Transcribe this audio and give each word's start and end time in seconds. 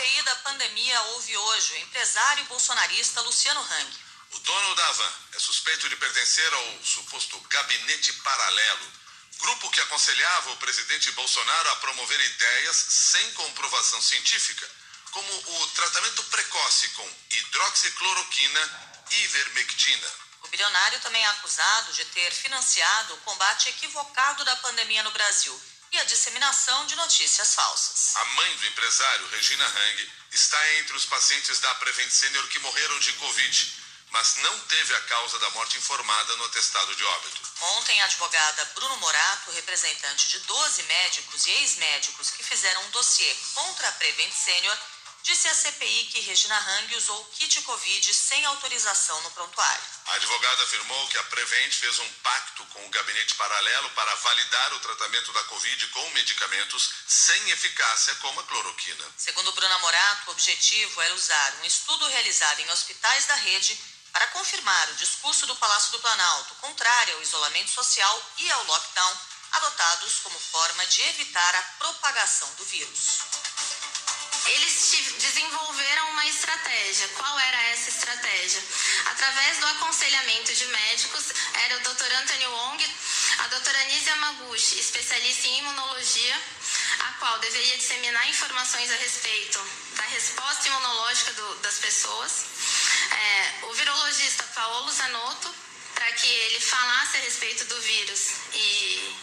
CPI 0.00 0.22
da 0.22 0.34
pandemia 0.36 1.02
ouve 1.12 1.36
hoje 1.36 1.74
o 1.74 1.78
empresário 1.78 2.44
bolsonarista 2.46 3.20
Luciano 3.20 3.60
Hang. 3.60 3.98
O 4.30 4.38
dono 4.38 4.74
da 4.74 4.88
Avan 4.88 5.12
é 5.34 5.38
suspeito 5.38 5.88
de 5.90 5.96
pertencer 5.96 6.54
ao 6.54 6.82
suposto 6.82 7.38
gabinete 7.50 8.10
paralelo, 8.14 8.92
grupo 9.40 9.70
que 9.70 9.80
aconselhava 9.82 10.52
o 10.52 10.56
presidente 10.56 11.10
Bolsonaro 11.12 11.70
a 11.70 11.76
promover 11.76 12.18
ideias 12.18 12.76
sem 12.76 13.32
comprovação 13.32 14.00
científica, 14.00 14.66
como 15.10 15.30
o 15.34 15.66
tratamento 15.68 16.24
precoce 16.24 16.88
com 16.90 17.16
hidroxicloroquina 17.32 18.94
e 19.10 19.24
ivermectina. 19.24 20.08
O 20.44 20.48
bilionário 20.48 21.00
também 21.00 21.22
é 21.22 21.28
acusado 21.28 21.92
de 21.92 22.06
ter 22.06 22.30
financiado 22.32 23.14
o 23.14 23.18
combate 23.18 23.68
equivocado 23.68 24.46
da 24.46 24.56
pandemia 24.56 25.02
no 25.02 25.10
Brasil 25.10 25.60
e 25.92 25.98
a 25.98 26.04
disseminação 26.04 26.86
de 26.86 26.94
notícias 26.96 27.54
falsas. 27.54 28.16
A 28.16 28.24
mãe 28.26 28.56
do 28.56 28.66
empresário, 28.66 29.28
Regina 29.28 29.66
Hang, 29.66 30.12
está 30.32 30.74
entre 30.74 30.96
os 30.96 31.06
pacientes 31.06 31.58
da 31.58 31.74
Prevent 31.76 32.10
Senior 32.10 32.46
que 32.48 32.60
morreram 32.60 32.98
de 33.00 33.12
Covid, 33.14 33.80
mas 34.10 34.36
não 34.36 34.58
teve 34.60 34.94
a 34.94 35.00
causa 35.02 35.38
da 35.38 35.50
morte 35.50 35.78
informada 35.78 36.36
no 36.36 36.44
atestado 36.44 36.94
de 36.94 37.04
óbito. 37.04 37.40
Ontem, 37.76 38.00
a 38.00 38.04
advogada 38.04 38.64
Bruno 38.74 38.96
Morato, 38.98 39.50
representante 39.52 40.28
de 40.28 40.38
12 40.40 40.82
médicos 40.84 41.46
e 41.46 41.50
ex-médicos 41.50 42.30
que 42.30 42.42
fizeram 42.42 42.82
um 42.84 42.90
dossiê 42.90 43.34
contra 43.54 43.88
a 43.88 43.92
Prevent 43.92 44.32
Senior, 44.32 44.78
disse 45.22 45.48
à 45.48 45.54
CPI 45.54 46.04
que 46.06 46.20
Regina 46.20 46.56
Hang 46.56 46.96
usou 46.96 47.24
kit 47.36 47.60
Covid 47.62 48.14
sem 48.14 48.44
autorização 48.46 49.20
no 49.22 49.30
prontuário. 49.32 49.84
A 50.06 50.14
advogada 50.14 50.64
afirmou 50.64 51.08
que 51.08 51.18
a 51.18 51.22
Prevent 51.24 51.72
fez 51.72 51.98
um 51.98 52.12
pacto 52.22 52.49
com 52.66 52.86
o 52.86 52.90
gabinete 52.90 53.34
paralelo 53.34 53.90
para 53.90 54.14
validar 54.14 54.74
o 54.74 54.80
tratamento 54.80 55.32
da 55.32 55.44
Covid 55.44 55.86
com 55.88 56.10
medicamentos 56.10 56.90
sem 57.06 57.50
eficácia, 57.50 58.14
como 58.16 58.40
a 58.40 58.44
cloroquina. 58.44 59.04
Segundo 59.16 59.52
Bruna 59.52 59.78
Morato, 59.78 60.28
o 60.28 60.32
objetivo 60.32 61.00
era 61.02 61.14
usar 61.14 61.54
um 61.60 61.64
estudo 61.64 62.06
realizado 62.08 62.60
em 62.60 62.70
hospitais 62.70 63.26
da 63.26 63.34
rede 63.36 63.78
para 64.12 64.26
confirmar 64.28 64.90
o 64.90 64.96
discurso 64.96 65.46
do 65.46 65.56
Palácio 65.56 65.92
do 65.92 66.00
Planalto 66.00 66.54
contrário 66.56 67.14
ao 67.14 67.22
isolamento 67.22 67.70
social 67.70 68.32
e 68.38 68.50
ao 68.50 68.64
lockdown, 68.64 69.20
adotados 69.52 70.20
como 70.22 70.38
forma 70.38 70.86
de 70.86 71.02
evitar 71.02 71.54
a 71.54 71.62
propagação 71.78 72.52
do 72.54 72.64
vírus 72.64 73.20
eles 74.46 75.14
desenvolveram 75.18 76.10
uma 76.10 76.26
estratégia. 76.26 77.08
Qual 77.08 77.38
era 77.38 77.62
essa 77.70 77.90
estratégia? 77.90 78.62
Através 79.06 79.58
do 79.58 79.66
aconselhamento 79.66 80.54
de 80.54 80.66
médicos, 80.66 81.24
era 81.64 81.76
o 81.76 81.80
Dr. 81.80 82.12
Anthony 82.12 82.46
Wong, 82.46 82.94
a 83.38 83.46
doutora 83.48 83.84
Nise 83.84 84.14
Maguchi, 84.14 84.78
especialista 84.78 85.46
em 85.46 85.58
imunologia, 85.58 86.40
a 87.00 87.12
qual 87.18 87.38
deveria 87.38 87.76
disseminar 87.76 88.28
informações 88.28 88.90
a 88.90 88.96
respeito 88.96 89.60
da 89.96 90.02
resposta 90.04 90.68
imunológica 90.68 91.32
do, 91.32 91.54
das 91.56 91.78
pessoas. 91.78 92.44
É, 93.10 93.66
o 93.66 93.72
virologista 93.74 94.44
Paulo 94.54 94.90
Zanotto, 94.92 95.54
para 95.94 96.12
que 96.12 96.26
ele 96.26 96.60
falasse 96.60 97.16
a 97.18 97.20
respeito 97.20 97.64
do 97.66 97.80
vírus 97.80 98.30
e 98.54 99.16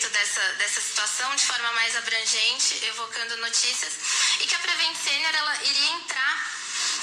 respeito 0.00 0.08
dessa, 0.10 0.40
dessa 0.54 0.80
situação 0.80 1.36
de 1.36 1.44
forma 1.44 1.72
mais 1.72 1.94
abrangente, 1.96 2.84
evocando 2.86 3.36
notícias, 3.38 3.92
e 4.40 4.46
que 4.46 4.54
a 4.54 4.58
Prevent 4.58 4.96
Senior 4.96 5.34
ela 5.34 5.62
iria 5.64 5.90
entrar 5.92 6.50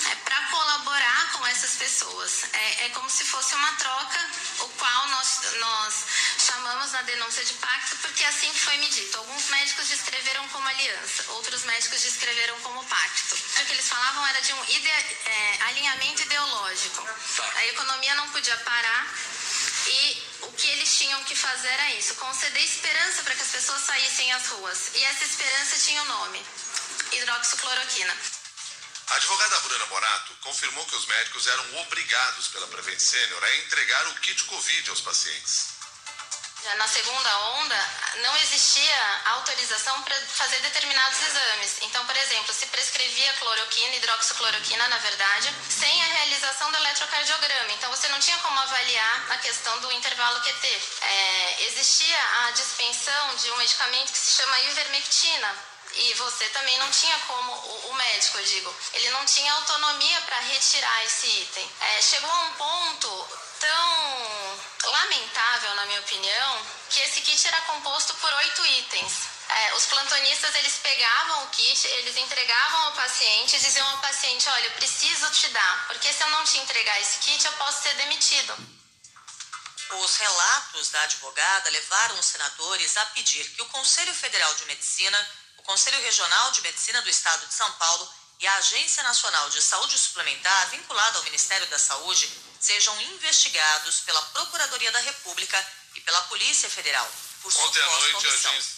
é, 0.09 0.15
para 0.15 0.37
colaborar 0.49 1.31
com 1.33 1.45
essas 1.47 1.75
pessoas. 1.75 2.45
É, 2.53 2.85
é, 2.85 2.89
como 2.89 3.09
se 3.09 3.23
fosse 3.25 3.53
uma 3.55 3.71
troca, 3.73 4.29
o 4.61 4.69
qual 4.69 5.07
nós, 5.09 5.39
nós 5.59 6.05
chamamos 6.39 6.91
na 6.91 7.01
denúncia 7.03 7.45
de 7.45 7.53
pacto, 7.53 7.95
porque 7.97 8.23
é 8.23 8.27
assim 8.27 8.51
que 8.51 8.59
foi 8.59 8.77
medido. 8.77 9.17
Alguns 9.17 9.45
médicos 9.49 9.87
descreveram 9.87 10.47
como 10.49 10.67
aliança, 10.67 11.31
outros 11.33 11.63
médicos 11.63 12.01
descreveram 12.01 12.59
como 12.61 12.83
pacto. 12.85 13.35
O 13.35 13.65
que 13.65 13.73
eles 13.73 13.87
falavam 13.87 14.25
era 14.27 14.41
de 14.41 14.53
um 14.53 14.65
ide, 14.69 14.89
é, 14.89 15.57
alinhamento 15.67 16.23
ideológico. 16.23 17.07
Tá. 17.35 17.51
A 17.57 17.67
economia 17.67 18.15
não 18.15 18.29
podia 18.29 18.57
parar 18.57 19.07
e 19.87 20.26
tinham 20.97 21.23
que 21.25 21.35
fazer 21.35 21.67
era 21.67 21.91
isso: 21.93 22.15
conceder 22.15 22.63
esperança 22.63 23.21
para 23.21 23.35
que 23.35 23.43
as 23.43 23.49
pessoas 23.49 23.81
saíssem 23.83 24.31
às 24.33 24.47
ruas. 24.47 24.91
E 24.95 25.03
essa 25.05 25.25
esperança 25.25 25.77
tinha 25.77 26.01
o 26.01 26.05
um 26.05 26.07
nome: 26.07 26.45
hidroxicloroquina. 27.11 28.17
A 29.09 29.15
advogada 29.15 29.59
Bruna 29.61 29.85
Morato 29.85 30.33
confirmou 30.41 30.85
que 30.85 30.95
os 30.95 31.05
médicos 31.05 31.47
eram 31.47 31.77
obrigados 31.81 32.47
pela 32.49 32.67
Prevent 32.67 32.99
Senior 32.99 33.43
a 33.43 33.55
entregar 33.57 34.07
o 34.07 34.15
kit 34.15 34.43
Covid 34.45 34.89
aos 34.89 35.01
pacientes. 35.01 35.76
Já 36.67 36.75
na 36.75 36.87
segunda 36.89 37.39
onda, 37.61 37.89
não 38.15 38.35
existia 38.35 39.21
autorização 39.27 40.03
para 40.03 40.19
fazer 40.27 40.59
determinados 40.59 41.17
exames. 41.21 41.77
Então, 41.83 42.05
por 42.05 42.17
exemplo, 42.17 42.53
se 42.53 42.65
prescrevia 42.65 43.31
cloroquina, 43.35 43.95
hidroxicloroquina, 43.95 44.85
na 44.89 44.97
verdade, 44.97 45.49
sem 45.69 46.03
a 46.03 46.07
realização 46.07 46.69
do 46.69 46.77
eletrocardiograma. 46.79 47.71
Então, 47.71 47.89
você 47.89 48.09
não 48.09 48.19
tinha 48.19 48.37
como 48.39 48.59
avaliar 48.59 49.31
a 49.31 49.37
questão 49.37 49.79
do 49.79 49.93
intervalo 49.93 50.41
QT. 50.41 50.81
É, 51.03 51.63
existia 51.67 52.19
a 52.43 52.51
dispensão 52.51 53.35
de 53.37 53.49
um 53.51 53.57
medicamento 53.59 54.11
que 54.11 54.17
se 54.17 54.33
chama 54.33 54.59
ivermectina, 54.59 55.55
e 55.95 56.13
você 56.15 56.49
também 56.49 56.77
não 56.79 56.91
tinha 56.91 57.17
como, 57.19 57.53
o, 57.53 57.93
médico, 57.93 58.39
eu 58.39 58.43
digo, 58.43 58.75
ele 58.93 59.09
não 59.11 59.25
tinha 59.25 59.53
autonomia 59.53 60.21
para 60.21 60.41
retirar 60.41 61.05
esse 61.05 61.27
item. 61.27 61.71
É, 61.79 62.01
chegou 62.01 62.29
a 62.29 62.39
um 62.41 62.51
ponto 62.55 63.27
tão 63.59 64.37
lamentável, 64.85 65.46
minha 65.97 66.01
opinião, 66.01 66.65
que 66.89 66.99
esse 67.01 67.21
kit 67.21 67.47
era 67.47 67.61
composto 67.61 68.13
por 68.15 68.31
oito 68.31 68.65
itens. 68.65 69.13
É, 69.49 69.73
os 69.75 69.85
plantonistas 69.85 70.53
eles 70.55 70.75
pegavam 70.75 71.43
o 71.43 71.47
kit, 71.47 71.87
eles 71.87 72.17
entregavam 72.17 72.81
ao 72.83 72.91
paciente 72.93 73.55
e 73.55 73.59
diziam 73.59 73.87
ao 73.87 73.97
paciente: 73.99 74.47
Olha, 74.49 74.65
eu 74.65 74.71
preciso 74.73 75.29
te 75.31 75.47
dar, 75.49 75.87
porque 75.87 76.11
se 76.11 76.21
eu 76.21 76.29
não 76.29 76.43
te 76.43 76.57
entregar 76.59 76.99
esse 77.01 77.19
kit, 77.19 77.45
eu 77.45 77.53
posso 77.53 77.83
ser 77.83 77.95
demitido. 77.95 78.77
Os 79.89 80.15
relatos 80.17 80.89
da 80.89 81.01
advogada 81.03 81.69
levaram 81.69 82.19
os 82.19 82.25
senadores 82.25 82.97
a 82.97 83.05
pedir 83.07 83.49
que 83.51 83.61
o 83.61 83.69
Conselho 83.69 84.13
Federal 84.13 84.53
de 84.55 84.65
Medicina, 84.65 85.29
o 85.57 85.63
Conselho 85.63 86.01
Regional 86.01 86.51
de 86.51 86.61
Medicina 86.61 87.01
do 87.01 87.09
Estado 87.09 87.47
de 87.47 87.53
São 87.53 87.71
Paulo 87.73 88.13
e 88.39 88.45
a 88.45 88.55
Agência 88.57 89.01
Nacional 89.03 89.49
de 89.49 89.61
Saúde 89.61 89.97
Suplementar, 89.97 90.69
vinculada 90.69 91.17
ao 91.17 91.23
Ministério 91.23 91.65
da 91.67 91.79
Saúde, 91.79 92.29
sejam 92.67 93.01
investigados 93.01 94.01
pela 94.01 94.21
Procuradoria 94.33 94.91
da 94.91 94.99
República 94.99 95.57
e 95.95 96.01
pela 96.01 96.21
Polícia 96.23 96.69
Federal 96.69 97.09
por 97.41 97.55
Ontem 97.55 97.81
à 97.81 97.89
noite, 97.89 98.27
a 98.27 98.29
agência, 98.29 98.75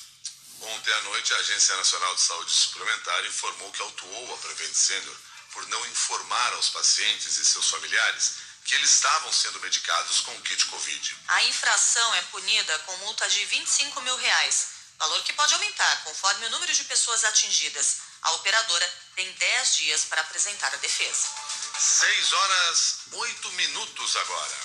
Ontem 0.61 0.93
à 0.93 1.01
noite, 1.01 1.33
a 1.33 1.37
Agência 1.37 1.75
Nacional 1.75 2.13
de 2.13 2.21
Saúde 2.21 2.51
Suplementar 2.51 3.25
informou 3.25 3.71
que 3.71 3.81
autuou 3.81 4.35
a 4.35 4.37
Prevent 4.37 4.73
Senior 4.75 5.15
por 5.53 5.65
não 5.69 5.85
informar 5.87 6.53
aos 6.53 6.69
pacientes 6.69 7.37
e 7.37 7.45
seus 7.45 7.67
familiares 7.67 8.33
que 8.63 8.75
eles 8.75 8.91
estavam 8.91 9.33
sendo 9.33 9.59
medicados 9.61 10.19
com 10.21 10.35
o 10.35 10.41
kit 10.43 10.65
Covid. 10.65 11.17
A 11.27 11.43
infração 11.45 12.13
é 12.13 12.21
punida 12.23 12.77
com 12.79 12.95
multa 12.97 13.27
de 13.27 13.43
25 13.45 14.01
mil 14.01 14.15
reais, 14.17 14.67
valor 14.99 15.23
que 15.23 15.33
pode 15.33 15.55
aumentar 15.55 16.03
conforme 16.03 16.45
o 16.45 16.49
número 16.51 16.73
de 16.73 16.83
pessoas 16.83 17.23
atingidas. 17.23 18.01
A 18.21 18.33
operadora 18.33 18.93
tem 19.15 19.31
10 19.31 19.75
dias 19.77 20.05
para 20.05 20.21
apresentar 20.21 20.71
a 20.71 20.77
defesa. 20.77 21.38
6 21.79 22.33
horas 22.33 22.95
8 23.13 23.51
minutos 23.53 24.15
agora. 24.17 24.57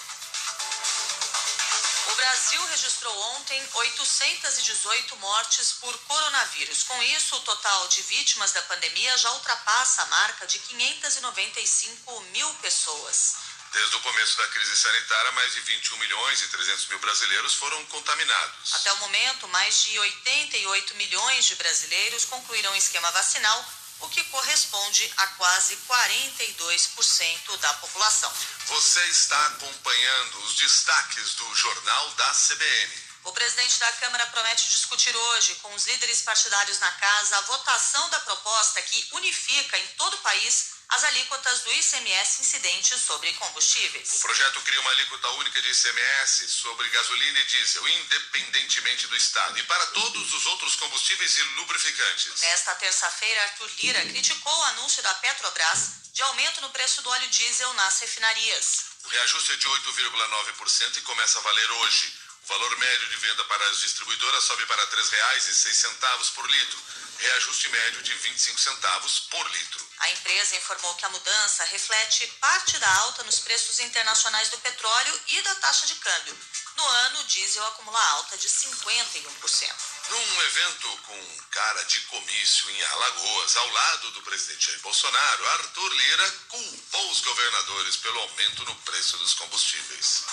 O 2.11 2.15
Brasil 2.17 2.67
registrou 2.67 3.17
ontem 3.37 3.69
818 3.73 5.17
mortes 5.19 5.73
por 5.75 5.97
coronavírus. 5.97 6.83
Com 6.83 7.01
isso, 7.05 7.37
o 7.37 7.41
total 7.43 7.87
de 7.87 8.03
vítimas 8.03 8.51
da 8.51 8.63
pandemia 8.63 9.17
já 9.17 9.31
ultrapassa 9.31 10.03
a 10.03 10.07
marca 10.07 10.45
de 10.49 10.59
595 10.59 12.21
mil 12.33 12.53
pessoas. 12.55 13.37
Desde 13.73 13.95
o 13.95 14.01
começo 14.01 14.37
da 14.37 14.49
crise 14.49 14.77
sanitária, 14.77 15.31
mais 15.33 15.53
de 15.53 15.61
21 15.61 15.97
milhões 15.99 16.43
e 16.43 16.49
300 16.49 16.87
mil 16.89 16.99
brasileiros 16.99 17.55
foram 17.55 17.85
contaminados. 17.87 18.75
Até 18.75 18.93
o 18.93 18.97
momento, 18.97 19.47
mais 19.49 19.85
de 19.85 19.97
88 20.00 20.94
milhões 20.97 21.44
de 21.44 21.55
brasileiros 21.55 22.25
concluíram 22.25 22.73
o 22.73 22.77
esquema 22.77 23.11
vacinal 23.12 23.84
o 24.00 24.08
que 24.08 24.23
corresponde 24.25 25.12
a 25.17 25.26
quase 25.29 25.76
42% 25.88 27.56
da 27.58 27.75
população. 27.75 28.32
Você 28.67 29.05
está 29.06 29.46
acompanhando 29.46 30.38
os 30.44 30.55
destaques 30.56 31.35
do 31.35 31.55
Jornal 31.55 32.11
da 32.11 32.31
CBN. 32.32 33.05
O 33.25 33.32
presidente 33.32 33.79
da 33.79 33.93
Câmara 33.93 34.26
promete 34.26 34.69
discutir 34.70 35.17
hoje 35.17 35.55
com 35.56 35.73
os 35.75 35.87
líderes 35.87 36.20
partidários 36.23 36.79
na 36.79 36.93
casa 36.93 37.38
a 37.38 37.41
votação 37.43 38.11
da 38.11 38.20
proposta 38.20 38.82
que 38.82 39.08
unifica 39.12 39.79
em 39.79 39.87
todo 39.97 40.14
o 40.14 40.19
país 40.19 40.74
as 40.89 41.05
alíquotas 41.05 41.61
do 41.61 41.73
ICMS 41.73 42.43
incidentes 42.43 43.01
sobre 43.01 43.33
combustíveis. 43.35 44.15
O 44.15 44.21
projeto 44.21 44.61
cria 44.61 44.81
uma 44.81 44.91
alíquota 44.91 45.29
única 45.31 45.61
de 45.61 45.71
ICMS 45.71 46.49
sobre 46.49 46.89
gasolina 46.89 47.39
e 47.41 47.45
diesel, 47.45 47.89
independentemente 47.89 49.07
do 49.07 49.17
estado, 49.17 49.59
e 49.59 49.63
para 49.65 49.87
todos 49.87 50.33
os 50.33 50.47
outros 50.47 50.77
combustíveis 50.77 51.37
e 51.39 51.43
lubrificantes. 51.43 52.41
Nesta 52.41 52.75
terça-feira, 52.77 53.43
Arthur 53.43 53.71
Lira 53.79 54.01
criticou 54.07 54.57
o 54.57 54.65
anúncio 54.65 55.03
da 55.03 55.15
Petrobras 55.15 56.05
de 56.13 56.23
aumento 56.23 56.61
no 56.61 56.71
preço 56.71 57.03
do 57.03 57.11
óleo 57.11 57.29
diesel 57.29 57.73
nas 57.75 57.99
refinarias. 57.99 58.85
O 59.05 59.09
reajuste 59.09 59.53
é 59.53 59.57
de 59.57 59.69
8,9% 59.69 60.97
e 60.97 61.01
começa 61.03 61.39
a 61.39 61.43
valer 61.43 61.71
hoje. 61.73 62.15
O 62.45 62.47
valor 62.47 62.79
médio 62.79 63.09
de 63.09 63.17
venda 63.17 63.45
para 63.45 63.71
as 63.71 63.81
distribuidoras 63.81 64.45
sobe 64.45 64.65
para 64.67 64.83
R$ 64.83 64.97
3,06 64.97 66.31
por 66.35 66.49
litro, 66.49 66.79
reajuste 67.19 67.69
médio 67.69 68.02
de 68.02 68.14
25 68.14 68.61
centavos 68.61 69.20
por 69.31 69.50
litro. 69.50 69.88
A 70.00 70.11
empresa 70.11 70.56
informou 70.56 70.94
que 70.94 71.05
a 71.05 71.11
mudança 71.11 71.64
reflete 71.64 72.26
parte 72.40 72.78
da 72.78 72.94
alta 72.96 73.22
nos 73.25 73.40
preços 73.40 73.81
internacionais 73.81 74.49
do 74.50 74.58
petróleo 74.58 75.20
e 75.28 75.43
da 75.43 75.55
taxa 75.56 75.87
de 75.87 75.94
câmbio. 75.96 76.37
No 76.76 76.84
ano, 76.84 77.20
o 77.20 77.25
diesel 77.25 77.64
acumula 77.66 78.00
alta 78.11 78.37
de 78.37 78.49
51%. 78.49 79.94
Num 80.11 80.43
evento 80.43 80.99
com 81.06 81.38
cara 81.50 81.82
de 81.84 82.00
comício 82.00 82.69
em 82.70 82.82
Alagoas, 82.82 83.56
ao 83.56 83.70
lado 83.70 84.11
do 84.11 84.22
presidente 84.22 84.66
Jair 84.66 84.81
Bolsonaro, 84.81 85.49
Arthur 85.50 85.94
Lira 85.94 86.31
culpou 86.49 87.11
os 87.11 87.20
governadores 87.20 87.96
pelo 87.96 88.19
aumento 88.20 88.64
no 88.64 88.75
preço 88.76 89.16
dos 89.19 89.34
combustíveis. 89.34 90.25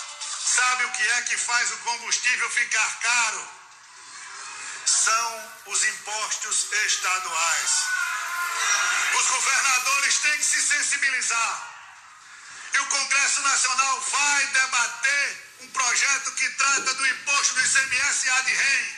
Sabe 0.44 0.84
o 0.84 0.92
que 0.92 1.02
é 1.02 1.22
que 1.22 1.38
faz 1.38 1.70
o 1.70 1.78
combustível 1.78 2.50
ficar 2.50 3.00
caro? 3.00 3.61
São 5.04 5.52
os 5.66 5.84
impostos 5.84 6.72
estaduais. 6.86 7.72
Os 9.18 9.26
governadores 9.26 10.18
têm 10.18 10.38
que 10.38 10.44
se 10.44 10.62
sensibilizar. 10.62 11.72
E 12.74 12.78
o 12.78 12.86
Congresso 12.86 13.40
Nacional 13.42 14.00
vai 14.00 14.46
debater 14.46 15.56
um 15.60 15.68
projeto 15.70 16.32
que 16.32 16.48
trata 16.50 16.94
do 16.94 17.06
imposto 17.06 17.54
do 17.54 17.60
ICMS 17.62 18.26
e 18.26 18.30
ADREM, 18.30 18.96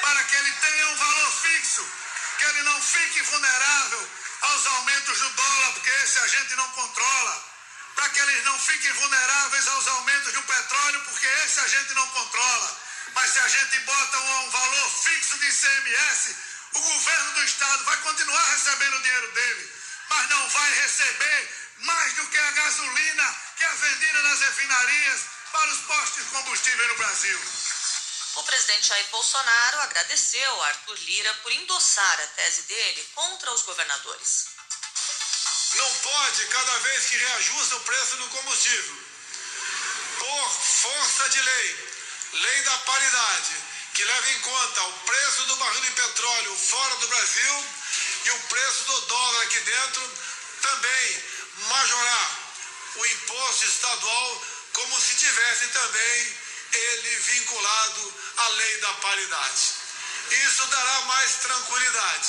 para 0.00 0.24
que 0.24 0.36
ele 0.36 0.52
tenha 0.52 0.88
um 0.88 0.96
valor 0.96 1.32
fixo, 1.42 1.86
que 2.38 2.44
ele 2.44 2.62
não 2.62 2.82
fique 2.82 3.22
vulnerável 3.22 4.10
aos 4.40 4.66
aumentos 4.66 5.18
do 5.18 5.30
dólar, 5.30 5.72
porque 5.74 5.90
esse 5.90 6.18
a 6.18 6.28
gente 6.28 6.54
não 6.56 6.68
controla 6.70 7.52
para 7.94 8.08
que 8.08 8.20
eles 8.20 8.44
não 8.44 8.58
fiquem 8.58 8.92
vulneráveis 8.92 9.68
aos 9.68 9.86
aumentos 9.86 10.32
do 10.32 10.42
petróleo, 10.42 11.00
porque 11.04 11.26
esse 11.26 11.60
a 11.60 11.68
gente 11.68 11.94
não 11.94 12.06
controla. 12.08 12.21
Mas 13.22 13.30
se 13.30 13.38
a 13.38 13.48
gente 13.48 13.78
bota 13.82 14.18
um, 14.18 14.46
um 14.46 14.50
valor 14.50 14.90
fixo 14.90 15.38
de 15.38 15.46
ICMS, 15.46 16.36
o 16.72 16.80
governo 16.80 17.32
do 17.34 17.44
estado 17.44 17.84
vai 17.84 17.96
continuar 17.98 18.44
recebendo 18.50 18.96
o 18.96 19.02
dinheiro 19.02 19.30
dele, 19.30 19.72
mas 20.08 20.28
não 20.28 20.48
vai 20.48 20.74
receber 20.80 21.48
mais 21.78 22.14
do 22.14 22.26
que 22.26 22.38
a 22.38 22.50
gasolina 22.50 23.36
que 23.56 23.62
é 23.62 23.72
vendida 23.74 24.22
nas 24.24 24.40
refinarias 24.40 25.20
para 25.52 25.70
os 25.70 25.78
postos 25.82 26.24
de 26.24 26.30
combustível 26.30 26.88
no 26.88 26.96
Brasil. 26.96 27.40
O 28.34 28.42
presidente 28.42 28.88
Jair 28.88 29.06
Bolsonaro 29.12 29.80
agradeceu 29.82 30.62
a 30.62 30.66
Arthur 30.66 30.98
Lira 31.02 31.32
por 31.44 31.52
endossar 31.52 32.20
a 32.22 32.26
tese 32.26 32.62
dele 32.62 33.08
contra 33.14 33.52
os 33.52 33.62
governadores. 33.62 34.46
Não 35.74 35.94
pode, 35.94 36.46
cada 36.46 36.78
vez 36.80 37.06
que 37.06 37.16
reajusta 37.18 37.76
o 37.76 37.80
preço 37.82 38.16
do 38.16 38.28
combustível, 38.30 38.96
por 40.18 40.50
força 40.50 41.28
de 41.28 41.40
lei, 41.40 41.92
lei 42.32 42.62
da 42.62 42.78
paridade, 42.78 43.56
que 43.94 44.04
leva 44.04 44.30
em 44.30 44.40
conta 44.40 44.82
o 44.82 44.92
preço 45.00 45.42
do 45.44 45.56
barril 45.56 45.80
de 45.82 45.90
petróleo 45.90 46.56
fora 46.56 46.96
do 46.96 47.08
Brasil 47.08 47.64
e 48.24 48.30
o 48.30 48.38
preço 48.40 48.84
do 48.84 49.00
dólar 49.02 49.42
aqui 49.42 49.60
dentro, 49.60 50.12
também 50.62 51.24
majorar 51.68 52.30
o 52.96 53.06
imposto 53.06 53.66
estadual 53.66 54.46
como 54.72 55.00
se 55.00 55.16
tivesse 55.16 55.66
também 55.68 56.36
ele 56.72 57.16
vinculado 57.16 58.14
à 58.38 58.48
lei 58.48 58.80
da 58.80 58.92
paridade. 58.94 59.62
Isso 60.30 60.66
dará 60.68 61.00
mais 61.02 61.32
tranquilidade, 61.34 62.28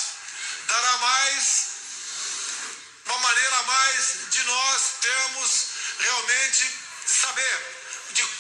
dará 0.68 0.98
mais 0.98 1.68
uma 3.06 3.18
maneira 3.20 3.64
mais 3.64 4.18
de 4.32 4.44
nós 4.44 4.82
termos 5.02 5.66
realmente 6.00 6.72
saber 7.06 7.83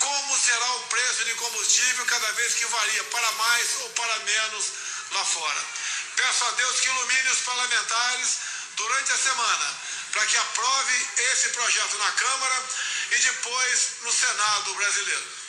como 0.03 0.37
será 0.37 0.71
o 0.75 0.83
preço 0.87 1.23
de 1.23 1.33
combustível 1.35 2.05
cada 2.05 2.31
vez 2.33 2.53
que 2.55 2.65
varia 2.65 3.03
para 3.05 3.31
mais 3.31 3.75
ou 3.81 3.89
para 3.91 4.19
menos 4.19 4.65
lá 5.11 5.23
fora. 5.23 5.65
Peço 6.17 6.43
a 6.43 6.51
Deus 6.51 6.79
que 6.81 6.89
ilumine 6.89 7.29
os 7.29 7.41
parlamentares 7.41 8.37
durante 8.75 9.11
a 9.13 9.17
semana 9.17 9.79
para 10.11 10.25
que 10.27 10.37
aprove 10.37 11.07
esse 11.31 11.49
projeto 11.49 11.97
na 11.97 12.11
Câmara 12.11 12.63
e 13.11 13.17
depois 13.17 13.87
no 14.01 14.11
Senado 14.11 14.73
brasileiro. 14.75 15.43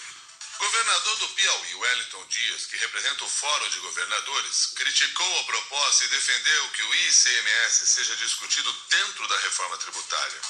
Governador 0.58 1.16
do 1.18 1.28
Piauí, 1.30 1.74
Wellington 1.74 2.26
Dias, 2.28 2.66
que 2.66 2.76
representa 2.76 3.24
o 3.24 3.28
Fórum 3.28 3.68
de 3.70 3.80
Governadores, 3.80 4.72
criticou 4.76 5.40
a 5.40 5.44
proposta 5.44 6.04
e 6.04 6.08
defendeu 6.08 6.68
que 6.70 6.82
o 6.84 6.94
ICMS 6.94 7.86
seja 7.86 8.16
discutido 8.16 8.72
dentro 8.88 9.26
da 9.26 9.38
reforma 9.38 9.76
tributária. 9.78 10.40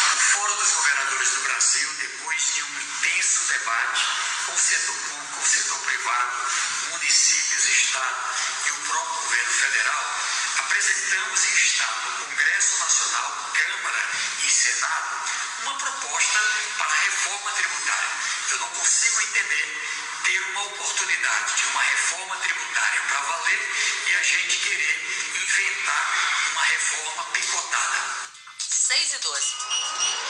O 0.00 0.18
Fórum 0.32 0.56
dos 0.56 0.70
Governadores 0.70 1.30
do 1.30 1.42
Brasil, 1.42 1.92
depois 1.94 2.54
de 2.54 2.59
o 4.48 4.58
setor 4.58 4.96
público, 4.96 5.40
o 5.40 5.46
setor 5.46 5.78
privado, 5.80 6.36
municípios, 6.90 7.64
Estado 7.68 8.34
e 8.66 8.70
o 8.70 8.76
próprio 8.86 9.22
governo 9.22 9.52
federal, 9.52 10.04
apresentamos 10.58 11.44
e 11.44 11.52
está 11.54 11.86
no 11.86 12.26
Congresso 12.26 12.78
Nacional, 12.78 13.50
Câmara 13.54 14.10
e 14.44 14.50
Senado 14.50 15.20
uma 15.62 15.74
proposta 15.78 16.40
para 16.78 16.86
a 16.86 17.00
reforma 17.00 17.50
tributária. 17.52 18.10
Eu 18.50 18.58
não 18.58 18.68
consigo 18.70 19.20
entender 19.20 20.20
ter 20.24 20.40
uma 20.50 20.62
oportunidade 20.62 21.56
de 21.56 21.66
uma 21.66 21.82
reforma 21.82 22.36
tributária 22.36 23.00
para 23.08 23.20
valer 23.20 23.60
e 24.06 24.14
a 24.14 24.22
gente 24.22 24.58
querer 24.58 25.32
inventar 25.34 26.50
uma 26.52 26.62
reforma 26.62 27.24
picotada. 27.32 28.28
6 28.58 29.12
e 29.12 29.18
12. 29.18 30.29